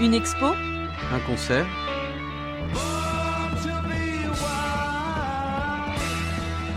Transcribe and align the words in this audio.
Une 0.00 0.14
expo 0.14 0.46
Un 0.46 1.18
concert 1.26 1.66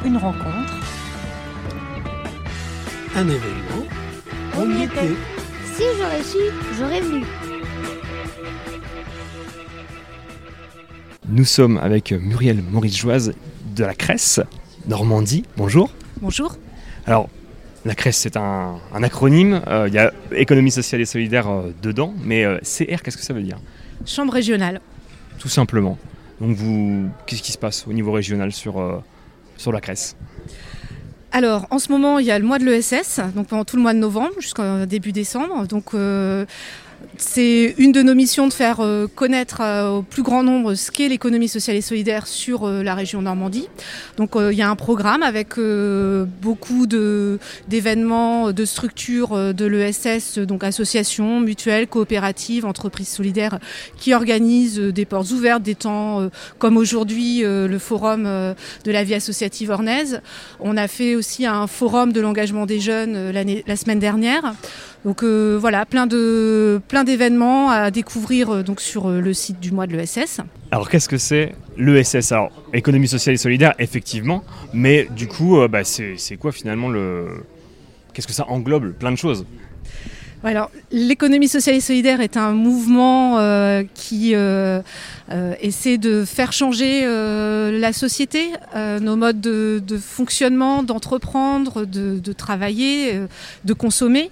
Une 0.04 0.18
rencontre 0.18 0.74
Un 3.16 3.28
événement 3.30 3.86
On 4.58 4.70
y 4.70 4.84
était. 4.84 5.16
Si 5.74 5.84
j'aurais 5.98 6.24
su, 6.24 6.38
j'aurais 6.78 7.00
venu. 7.00 7.24
Nous 11.30 11.46
sommes 11.46 11.78
avec 11.78 12.12
Muriel 12.12 12.62
Maurice-Joise 12.62 13.34
de 13.74 13.84
la 13.86 13.96
Cresse, 13.96 14.42
Normandie. 14.86 15.46
Bonjour. 15.56 15.90
Bonjour. 16.20 16.58
Alors, 17.06 17.30
la 17.86 17.96
Cresse, 17.96 18.18
c'est 18.18 18.38
un, 18.38 18.76
un 18.94 19.04
acronyme. 19.04 19.62
Euh, 19.68 19.86
Il 19.88 19.94
y 19.94 19.98
a 19.98 20.12
économie 20.36 20.72
sociale 20.72 21.02
et 21.02 21.06
solidaire 21.06 21.50
euh, 21.50 21.74
dedans. 21.82 22.14
Mais 22.24 22.46
euh, 22.46 22.58
CR, 22.60 23.02
qu'est-ce 23.04 23.18
que 23.18 23.24
ça 23.24 23.34
veut 23.34 23.42
dire? 23.44 23.58
Chambre 24.06 24.34
régionale. 24.34 24.82
Tout 25.40 25.50
simplement. 25.50 25.98
Donc, 26.40 26.56
vous, 26.56 27.10
qu'est-ce 27.26 27.42
qui 27.42 27.52
se 27.52 27.58
passe 27.58 27.86
au 27.88 27.94
niveau 27.94 28.12
régional 28.12 28.52
sur, 28.52 29.04
sur 29.58 29.72
la 29.72 29.82
Cresse 29.82 30.16
Alors, 31.32 31.68
en 31.70 31.80
ce 31.80 31.92
moment, 31.92 32.20
il 32.20 32.26
y 32.26 32.32
a 32.32 32.40
le 32.40 32.46
mois 32.46 32.60
de 32.60 32.66
l'ESS, 32.66 33.20
donc 33.36 33.48
pendant 33.48 33.66
tout 33.66 33.76
le 33.76 33.82
mois 33.82 33.94
de 33.94 34.00
novembre 34.00 34.34
jusqu'au 34.40 34.86
début 34.86 35.12
décembre. 35.12 35.68
Donc, 35.68 35.94
euh, 35.94 36.46
c'est 37.18 37.76
une 37.78 37.92
de 37.92 38.02
nos 38.02 38.16
missions 38.16 38.48
de 38.48 38.54
faire 38.54 38.80
euh, 38.80 39.08
connaître 39.08 39.62
euh, 39.62 39.90
au 39.90 40.02
plus 40.02 40.24
grand 40.24 40.44
nombre 40.44 40.74
ce 40.74 40.92
qu'est 40.92 41.08
l'économie 41.08 41.48
sociale 41.48 41.78
et 41.78 41.82
solidaire 41.82 42.28
sur 42.28 42.66
euh, 42.66 42.84
la 42.84 42.96
région 42.96 43.22
Normandie. 43.22 43.70
Donc, 44.18 44.32
il 44.36 44.58
y 44.58 44.62
a 44.62 44.70
un 44.70 44.76
programme 44.76 45.24
avec 45.24 45.56
beaucoup 46.42 46.86
d'événements, 46.88 48.52
de 48.52 48.66
structures 48.66 49.54
de 49.54 49.66
l'ESS, 49.66 50.40
donc 50.40 50.64
associations, 50.64 51.40
mutuelles, 51.40 51.88
coopératives, 51.88 52.66
entreprises 52.66 53.10
solidaires, 53.10 53.60
qui 53.98 54.14
organisent 54.14 54.80
des 54.80 55.06
portes 55.06 55.32
ouvertes, 55.32 55.64
des 55.64 55.76
temps 55.76 56.30
comme 56.60 56.78
aujourd'hui 56.78 57.42
le 57.44 57.80
forum 57.80 58.24
de 58.24 58.92
la 58.92 59.04
vie 59.04 59.16
associative 59.16 59.72
ornaise. 59.72 60.22
On 60.60 60.78
a 60.78 60.88
fait 60.88 61.16
aussi 61.16 61.46
un 61.46 61.68
forum 61.68 62.14
de 62.14 62.22
l'engagement 62.22 62.66
des 62.66 62.80
jeunes 62.80 63.32
la 63.32 63.76
semaine 63.76 64.00
dernière. 64.00 64.54
Donc 65.06 65.24
voilà, 65.24 65.86
plein 65.86 66.08
de 66.08 66.82
plein 66.94 67.04
d'événements 67.04 67.72
à 67.72 67.90
découvrir 67.90 68.52
euh, 68.52 68.62
donc 68.62 68.80
sur 68.80 69.10
euh, 69.10 69.20
le 69.20 69.34
site 69.34 69.60
du 69.60 69.72
mois 69.72 69.88
de 69.88 69.98
l'ESS. 69.98 70.42
Alors, 70.70 70.92
qu'est-ce 70.92 71.10
que 71.10 71.18
c'est 71.18 71.56
l'ESS 71.76 72.32
Alors, 72.32 72.52
économie 72.72 73.08
sociale 73.08 73.34
et 73.34 73.40
solidaire, 73.40 73.74
effectivement. 73.80 74.44
Mais 74.74 75.08
du 75.10 75.28
coup, 75.28 75.58
euh, 75.58 75.68
bah, 75.68 75.84
c'est, 75.84 76.38
quoi 76.40 76.52
finalement 76.52 76.90
le. 76.90 77.30
Qu'est-ce 78.14 78.28
que 78.28 78.34
ça 78.34 78.46
englobe 78.48 78.92
Plein 78.92 79.12
de 79.12 79.16
choses? 79.16 79.44
Alors, 80.44 80.70
l'économie 80.92 81.48
sociale 81.48 81.78
et 81.78 81.82
solidaire 81.82 82.20
est 82.20 82.36
un 82.36 82.52
mouvement 82.52 83.40
euh, 83.40 83.84
qui 83.94 84.36
euh, 84.36 84.82
euh, 85.32 85.56
essaie 85.62 85.98
de 85.98 86.26
faire 86.26 86.52
changer 86.52 87.06
la 87.06 87.94
société, 87.94 88.52
nos 88.76 89.16
modes 89.16 89.42
de, 89.42 89.82
de 89.86 89.98
fonctionnement, 89.98 90.84
d'entreprendre, 90.84 91.86
de, 91.86 92.20
de 92.20 92.34
travailler, 92.34 93.20
de 93.64 93.74
consommer. 93.74 94.30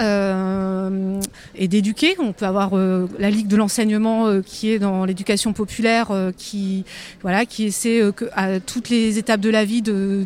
Euh, 0.00 1.20
et 1.54 1.68
d'éduquer. 1.68 2.14
On 2.18 2.32
peut 2.32 2.46
avoir 2.46 2.70
euh, 2.74 3.08
la 3.18 3.30
Ligue 3.30 3.48
de 3.48 3.56
l'enseignement 3.56 4.26
euh, 4.26 4.40
qui 4.40 4.70
est 4.70 4.78
dans 4.78 5.04
l'éducation 5.04 5.52
populaire, 5.52 6.12
qui 6.36 6.84
voilà, 7.22 7.46
qui 7.46 7.64
essaie 7.64 8.00
à 8.34 8.60
toutes 8.60 8.88
les 8.88 9.18
étapes 9.18 9.40
de 9.40 9.50
la 9.50 9.64
vie 9.64 9.82
de, 9.82 10.24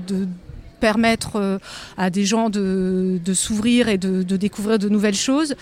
permettre 0.78 1.58
à 1.96 2.10
des 2.10 2.26
gens 2.26 2.50
de, 2.50 3.18
s'ouvrir 3.32 3.88
et 3.88 3.98
de 3.98 4.36
découvrir 4.36 4.78
de 4.78 4.88
nouvelles 4.88 5.14
choses. 5.14 5.54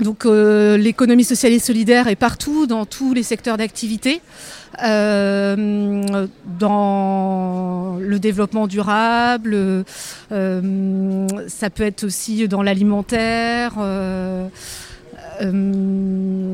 Donc 0.00 0.26
euh, 0.26 0.76
l'économie 0.76 1.24
sociale 1.24 1.52
et 1.52 1.58
solidaire 1.58 2.08
est 2.08 2.16
partout, 2.16 2.66
dans 2.66 2.84
tous 2.84 3.14
les 3.14 3.22
secteurs 3.22 3.56
d'activité, 3.56 4.20
euh, 4.82 6.26
dans 6.58 7.96
le 8.00 8.18
développement 8.18 8.66
durable, 8.66 9.54
euh, 10.32 11.26
ça 11.46 11.70
peut 11.70 11.84
être 11.84 12.04
aussi 12.04 12.48
dans 12.48 12.62
l'alimentaire. 12.62 13.74
euh, 13.78 14.48
euh, 15.42 16.53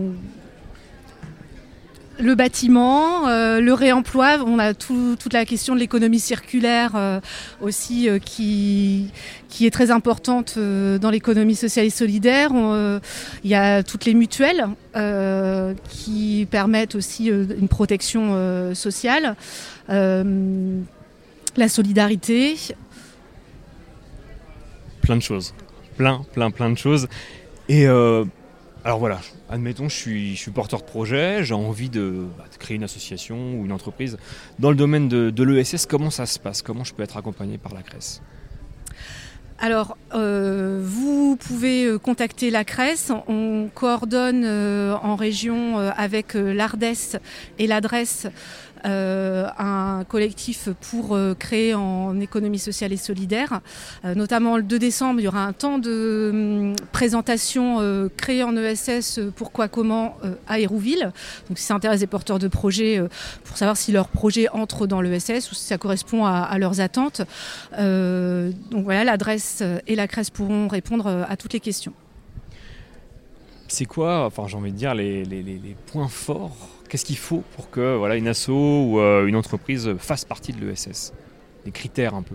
le 2.21 2.35
bâtiment, 2.35 3.27
euh, 3.29 3.61
le 3.61 3.73
réemploi, 3.73 4.39
on 4.47 4.59
a 4.59 4.75
tout- 4.75 5.17
toute 5.19 5.33
la 5.33 5.45
question 5.45 5.75
de 5.75 5.81
l'économie 5.81 6.21
circulaire 6.21 6.93
euh, 6.95 7.21
aussi 7.61 8.09
euh, 8.09 8.19
qui, 8.19 9.11
qui 9.49 9.67
est 9.67 9.71
très 9.71 9.91
importante 9.91 10.59
dans 10.59 11.11
l'économie 11.11 11.55
sociale 11.55 11.87
et 11.87 11.91
solidaire. 11.91 12.51
Il 13.45 13.51
y 13.51 13.55
a 13.55 13.83
toutes 13.83 14.05
les 14.05 14.15
mutuelles 14.15 14.67
qui 15.89 16.47
permettent 16.51 16.95
aussi 16.95 17.27
une 17.27 17.69
protection 17.69 18.75
sociale, 18.75 19.37
la 19.89 21.69
solidarité. 21.69 22.57
plein 25.03 25.17
de 25.17 25.23
choses. 25.23 25.55
Plein, 25.97 26.23
plein, 26.33 26.51
plein 26.51 26.71
de 26.71 26.79
choses. 26.79 27.09
Et 27.69 27.87
alors 28.83 28.99
voilà, 28.99 29.21
admettons, 29.51 29.91
je 29.91 29.97
suis, 29.97 30.37
je 30.37 30.49
porteur 30.49 30.81
de 30.81 30.87
projet, 30.87 31.45
j'ai 31.45 31.53
envie 31.53 31.91
de, 31.91 32.27
bah, 32.39 32.45
de 32.51 32.57
créer 32.57 32.77
une 32.77 32.85
association 32.85 33.37
ou 33.55 33.67
une 33.67 33.73
entreprise. 33.73 34.17
Dans 34.59 34.71
le 34.71 34.77
domaine 34.77 35.09
de, 35.09 35.43
l'ESS, 35.43 35.85
comment 35.87 36.11
ça 36.11 36.25
se 36.25 36.39
passe? 36.39 36.63
Comment 36.63 36.85
je 36.85 36.95
peux 36.95 37.03
être 37.03 37.19
accompagné 37.19 37.59
par 37.59 37.75
la 37.75 37.83
CRES 37.83 38.23
Alors, 39.59 39.99
euh, 40.15 40.81
vous 40.83 41.37
pouvez 41.37 41.85
euh, 41.85 41.99
contacter 41.99 42.49
la 42.49 42.65
CRES. 42.65 43.13
On 43.29 43.69
coordonne 43.75 44.45
euh, 44.47 44.95
en 45.03 45.15
région 45.15 45.77
avec 45.79 46.33
l'ARDES 46.33 47.19
et 47.59 47.67
l'adresse 47.67 48.29
un 48.85 50.05
collectif 50.05 50.69
pour 50.91 51.15
euh, 51.15 51.35
créer 51.35 51.75
en 51.75 52.19
économie 52.21 52.59
sociale 52.59 52.93
et 52.93 52.97
solidaire. 52.97 53.61
Euh, 54.05 54.15
notamment 54.15 54.57
le 54.57 54.63
2 54.63 54.79
décembre, 54.79 55.21
il 55.21 55.25
y 55.25 55.29
aura 55.29 55.45
un 55.45 55.53
temps 55.53 55.79
de 55.79 56.31
hum, 56.33 56.77
présentation 56.93 57.79
euh, 57.81 58.09
créé 58.17 58.43
en 58.43 58.57
ESS 58.57 59.19
euh, 59.19 59.33
Pourquoi 59.35 59.69
Comment 59.69 60.17
euh, 60.25 60.35
à 60.49 60.59
Hérouville. 60.59 61.13
Donc 61.49 61.59
si 61.59 61.65
ça 61.65 61.75
intéresse 61.75 62.01
des 62.01 62.07
porteurs 62.07 62.39
de 62.39 62.49
projets 62.49 62.99
euh, 62.99 63.09
pour 63.45 63.57
savoir 63.57 63.77
si 63.77 63.93
leur 63.93 64.09
projet 64.09 64.49
entre 64.49 64.87
dans 64.87 65.01
l'ESS 65.01 65.51
ou 65.51 65.55
si 65.55 65.65
ça 65.65 65.79
correspond 65.79 66.25
à, 66.25 66.59
leurs 66.59 66.81
attentes. 66.81 67.23
Euh, 67.79 68.51
donc 68.71 68.85
voilà, 68.85 69.05
l'adresse 69.05 69.63
et 69.87 69.95
la 69.95 70.09
CRES 70.09 70.31
pourront 70.33 70.69
répondre 70.69 71.07
euh, 71.07 71.23
à 71.29 71.37
toutes 71.37 71.53
les 71.53 71.61
questions. 71.61 71.93
C'est 73.69 73.85
quoi, 73.85 74.27
enfin 74.27 74.49
j'ai 74.49 74.57
envie 74.57 74.73
de 74.73 74.77
dire, 74.77 74.95
les 74.95 75.77
points 75.87 76.09
forts 76.09 76.80
Qu'est-ce 76.91 77.05
qu'il 77.05 77.19
faut 77.19 77.45
pour 77.55 77.71
que 77.71 77.95
voilà, 77.97 78.17
une 78.17 78.27
asso 78.27 78.49
ou 78.49 78.99
euh, 78.99 79.25
une 79.27 79.37
entreprise 79.37 79.95
fasse 79.99 80.25
partie 80.25 80.53
de 80.53 80.67
l'ESS 80.67 81.13
Les 81.65 81.71
critères 81.71 82.15
un 82.17 82.23
peu. 82.23 82.35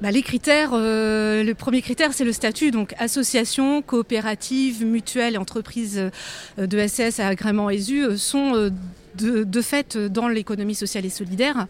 Bah, 0.00 0.10
les 0.10 0.22
critères, 0.22 0.70
euh, 0.74 1.42
le 1.44 1.54
premier 1.54 1.80
critère, 1.80 2.12
c'est 2.12 2.24
le 2.24 2.32
statut. 2.32 2.70
Donc, 2.70 2.94
association, 2.98 3.80
coopérative, 3.80 4.84
mutuelle 4.84 5.38
entreprise 5.38 6.10
euh, 6.58 6.66
de 6.66 6.86
SS 6.86 7.20
à 7.20 7.28
agrément 7.28 7.70
ESU 7.70 8.04
euh, 8.04 8.16
sont 8.16 8.54
euh, 8.54 8.70
de, 9.16 9.44
de 9.44 9.62
fait 9.62 9.96
dans 9.96 10.28
l'économie 10.28 10.74
sociale 10.74 11.06
et 11.06 11.10
solidaire. 11.10 11.68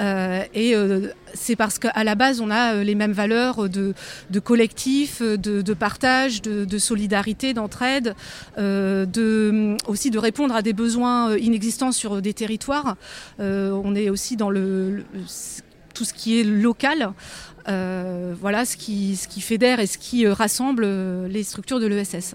Euh, 0.00 0.42
et 0.54 0.76
euh, 0.76 1.08
c'est 1.34 1.56
parce 1.56 1.78
qu'à 1.80 2.04
la 2.04 2.14
base, 2.14 2.40
on 2.40 2.50
a 2.50 2.84
les 2.84 2.94
mêmes 2.94 3.12
valeurs 3.12 3.68
de, 3.70 3.94
de 4.30 4.38
collectif, 4.38 5.22
de, 5.22 5.36
de 5.62 5.74
partage, 5.74 6.42
de, 6.42 6.78
solidarité, 6.78 7.54
d'entraide, 7.54 8.14
de, 8.58 9.76
aussi 9.88 10.10
de 10.10 10.18
répondre 10.18 10.54
à 10.54 10.60
des 10.60 10.74
besoins 10.74 11.34
inexistants 11.38 11.92
sur 11.92 12.20
des 12.20 12.34
territoires. 12.34 12.96
On 13.38 13.94
est 13.94 14.10
aussi 14.10 14.36
dans 14.36 14.50
le, 14.50 14.96
le- 14.96 15.04
tout 15.94 16.04
ce 16.04 16.14
qui 16.14 16.40
est 16.40 16.44
local. 16.44 17.12
Euh, 17.68 18.34
voilà 18.38 18.64
ce 18.64 18.76
qui, 18.76 19.16
fédère 19.40 19.80
et 19.80 19.86
ce 19.86 19.98
qui 19.98 20.26
euh, 20.26 20.32
rassemble 20.32 20.82
euh, 20.84 21.28
les 21.28 21.42
structures 21.44 21.80
de 21.80 21.86
l'ESS. 21.86 22.34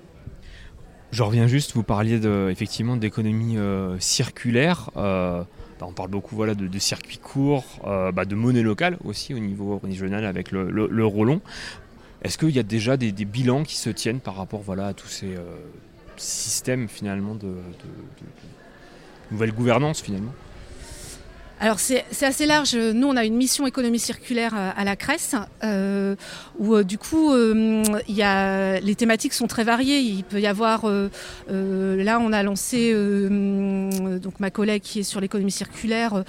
Je 1.11 1.23
reviens 1.23 1.47
juste, 1.47 1.73
vous 1.73 1.83
parliez 1.83 2.19
effectivement 2.49 2.97
d'économie 2.97 3.57
circulaire. 3.97 4.91
bah, 4.93 5.45
on 5.79 5.93
parle 5.93 6.09
beaucoup 6.09 6.35
de, 6.45 6.79
circuits 6.79 7.17
courts, 7.17 7.79
bah, 8.13 8.25
de 8.25 8.35
monnaie 8.35 8.61
locale 8.61 8.97
aussi 9.05 9.33
au 9.33 9.39
niveau 9.39 9.79
régional 9.81 10.25
avec 10.25 10.51
le, 10.51 10.69
le. 10.69 11.39
Est-ce 12.23 12.37
qu'il 12.37 12.49
y 12.49 12.59
a 12.59 12.63
déjà 12.63 12.97
des, 12.97 13.13
bilans 13.13 13.63
qui 13.63 13.77
se 13.77 13.89
tiennent 13.89 14.19
par 14.19 14.35
rapport 14.35 14.61
voilà, 14.61 14.87
à 14.87 14.93
tous 14.93 15.07
ces 15.07 15.37
systèmes 16.17 16.89
finalement 16.89 17.35
de- 17.35 17.47
de 17.47 17.53
nouvelle 19.31 19.53
gouvernance 19.53 20.01
finalement? 20.01 20.33
Alors 21.59 21.79
c'est 21.79 22.05
assez 22.21 22.45
large. 22.45 22.75
Nous, 22.75 23.07
on 23.07 23.15
a 23.15 23.25
une 23.25 23.35
mission 23.35 23.65
économie 23.65 23.97
circulaire 23.97 24.53
euh, 24.55 24.69
à 24.75 24.83
la 24.83 24.95
Cresse, 24.95 25.35
euh, 25.63 26.15
où 26.59 26.75
euh, 26.75 26.83
du 26.83 26.99
coup, 26.99 27.33
euh, 27.33 27.83
y 28.07 28.21
a, 28.21 28.79
les 28.79 28.93
thématiques 28.93 29.33
sont 29.33 29.47
très 29.47 29.63
variées. 29.63 29.99
Il 29.99 30.23
peut 30.23 30.39
y 30.39 30.45
avoir, 30.45 30.85
là, 30.85 32.19
on 32.21 32.31
a 32.31 32.43
lancé, 32.43 32.93
donc 32.93 34.39
ma 34.39 34.51
collègue 34.51 34.81
qui 34.83 34.99
est 34.99 35.03
sur 35.03 35.19
l'économie 35.19 35.51
circulaire, 35.51 36.23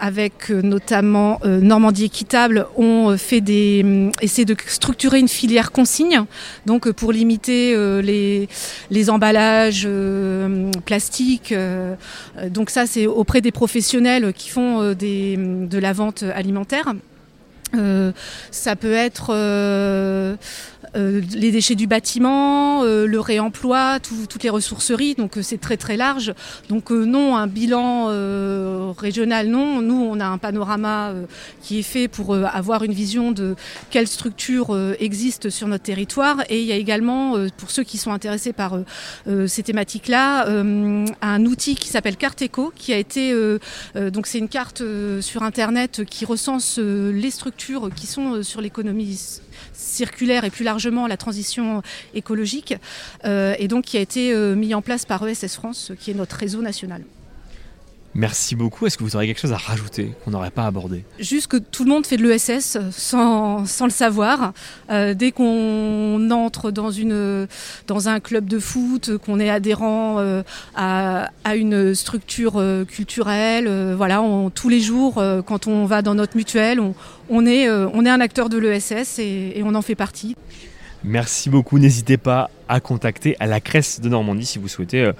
avec 0.00 0.50
notamment 0.50 1.40
Normandie 1.44 2.04
équitable, 2.04 2.66
ont 2.76 3.16
fait 3.16 3.40
des, 3.40 4.10
essaie 4.20 4.44
de 4.44 4.56
structurer 4.66 5.18
une 5.18 5.28
filière 5.28 5.72
consigne, 5.72 6.24
donc 6.66 6.90
pour 6.92 7.12
limiter 7.12 7.74
les, 8.02 9.10
emballages 9.10 9.88
plastiques. 10.84 11.54
donc 12.50 12.70
ça, 12.70 12.86
c'est 12.86 13.06
auprès 13.06 13.40
des 13.40 13.47
professionnels 13.52 14.32
qui 14.32 14.48
font 14.48 14.82
euh, 14.82 14.94
de 14.94 15.78
la 15.78 15.92
vente 15.92 16.22
alimentaire. 16.34 16.94
Euh, 17.74 18.12
ça 18.50 18.76
peut 18.76 18.94
être 18.94 19.26
euh, 19.30 20.36
euh, 20.96 21.20
les 21.34 21.50
déchets 21.50 21.74
du 21.74 21.86
bâtiment, 21.86 22.82
euh, 22.82 23.06
le 23.06 23.20
réemploi, 23.20 24.00
tout- 24.00 24.26
toutes 24.26 24.42
les 24.42 24.48
ressourceries, 24.48 25.14
donc 25.14 25.36
euh, 25.36 25.42
c'est 25.42 25.58
très 25.60 25.76
très 25.76 25.98
large. 25.98 26.32
Donc 26.70 26.90
non, 26.90 27.36
un 27.36 27.46
bilan 27.46 28.06
régional, 28.96 29.48
non. 29.48 29.82
Nous, 29.82 30.02
on 30.10 30.18
a 30.18 30.24
un 30.26 30.38
panorama 30.38 31.12
qui 31.62 31.78
est 31.78 31.82
fait 31.82 32.08
pour 32.08 32.34
avoir 32.34 32.84
une 32.84 32.92
vision 32.92 33.32
de 33.32 33.54
quelles 33.90 34.08
structures 34.08 34.76
existent 34.98 35.50
sur 35.50 35.68
notre 35.68 35.84
territoire. 35.84 36.42
Et 36.48 36.60
il 36.60 36.66
y 36.66 36.72
a 36.72 36.76
également, 36.76 37.34
pour 37.58 37.70
ceux 37.70 37.82
qui 37.82 37.98
sont 37.98 38.12
intéressés 38.12 38.52
par 38.54 38.78
ces 39.46 39.62
thématiques-là, 39.62 40.46
un 41.20 41.44
outil 41.44 41.74
qui 41.74 41.88
s'appelle 41.88 42.16
Carteco, 42.16 42.72
qui 42.74 42.92
a 42.92 42.96
été, 42.96 43.34
donc 43.94 44.26
c'est 44.26 44.38
une 44.38 44.48
carte 44.48 44.82
sur 45.20 45.42
Internet 45.42 46.04
qui 46.04 46.24
recense 46.24 46.78
les 46.78 47.30
structures 47.30 47.57
qui 47.94 48.06
sont 48.06 48.34
euh, 48.34 48.42
sur 48.42 48.60
l'économie 48.60 49.18
circulaire 49.72 50.44
et 50.44 50.50
plus 50.50 50.64
largement 50.64 51.06
la 51.06 51.16
transition 51.16 51.82
écologique, 52.14 52.74
euh, 53.24 53.54
et 53.58 53.68
donc 53.68 53.84
qui 53.84 53.96
a 53.96 54.00
été 54.00 54.32
euh, 54.32 54.54
mis 54.54 54.74
en 54.74 54.82
place 54.82 55.04
par 55.04 55.26
ESS 55.26 55.54
France, 55.54 55.92
qui 56.00 56.10
est 56.10 56.14
notre 56.14 56.36
réseau 56.36 56.62
national. 56.62 57.02
Merci 58.20 58.56
beaucoup. 58.56 58.84
Est-ce 58.84 58.98
que 58.98 59.04
vous 59.04 59.14
aurez 59.14 59.28
quelque 59.28 59.38
chose 59.40 59.52
à 59.52 59.56
rajouter 59.56 60.10
qu'on 60.24 60.32
n'aurait 60.32 60.50
pas 60.50 60.66
abordé? 60.66 61.04
Juste 61.20 61.46
que 61.46 61.56
tout 61.56 61.84
le 61.84 61.90
monde 61.90 62.04
fait 62.04 62.16
de 62.16 62.26
l'ESS 62.26 62.76
sans, 62.90 63.64
sans 63.64 63.84
le 63.84 63.92
savoir. 63.92 64.52
Euh, 64.90 65.14
dès 65.14 65.30
qu'on 65.30 66.28
entre 66.32 66.72
dans, 66.72 66.90
une, 66.90 67.46
dans 67.86 68.08
un 68.08 68.18
club 68.18 68.46
de 68.46 68.58
foot, 68.58 69.18
qu'on 69.18 69.38
est 69.38 69.50
adhérent 69.50 70.16
euh, 70.18 70.42
à, 70.74 71.30
à 71.44 71.54
une 71.54 71.94
structure 71.94 72.54
euh, 72.56 72.84
culturelle, 72.84 73.94
voilà, 73.94 74.20
on- 74.20 74.50
tous 74.50 74.68
les 74.68 74.80
jours, 74.80 75.22
quand 75.46 75.68
on 75.68 75.84
va 75.84 76.02
dans 76.02 76.16
notre 76.16 76.36
mutuelle, 76.36 76.80
on, 76.80 76.96
on 77.30 77.46
est, 77.46 77.70
on 77.70 78.04
est 78.04 78.10
un 78.10 78.20
acteur 78.20 78.48
de 78.48 78.58
l'ESS 78.58 79.20
et, 79.20 79.52
et 79.54 79.62
on 79.62 79.76
en 79.76 79.82
fait 79.82 79.94
partie. 79.94 80.34
Merci 81.04 81.50
beaucoup. 81.50 81.78
N'hésitez 81.78 82.16
pas 82.16 82.50
à 82.68 82.80
contacter 82.80 83.36
à 83.38 83.46
la 83.46 83.60
Cresse 83.60 84.00
de 84.00 84.08
Normandie 84.08 84.44
si 84.44 84.58
vous 84.58 84.66
souhaitez 84.66 85.12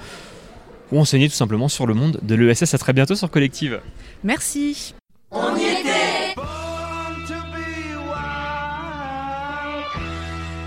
ou 0.92 1.00
enseigner 1.00 1.28
tout 1.28 1.34
simplement 1.34 1.68
sur 1.68 1.86
le 1.86 1.94
monde 1.94 2.18
de 2.22 2.34
l'ESS. 2.34 2.74
À 2.74 2.78
très 2.78 2.92
bientôt 2.92 3.14
sur 3.14 3.30
Collective. 3.30 3.80
Merci. 4.24 4.94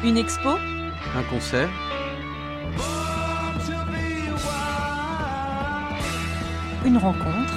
Une 0.03 0.17
expo, 0.17 0.49
Un 1.15 1.23
concert 1.29 1.69
une 6.85 6.97
rencontre. 6.97 7.53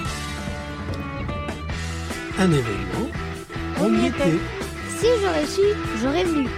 Un 2.39 2.51
événement 2.51 3.09
On 3.81 3.93
y 3.95 4.07
était. 4.07 4.39
Si 4.99 5.07
j'aurais 5.23 5.47
su, 5.47 5.63
j'aurais 6.03 6.25
venu. 6.25 6.49